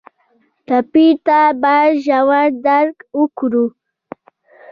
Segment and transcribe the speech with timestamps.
[0.67, 3.65] ټپي ته باید ژور درک وکړو.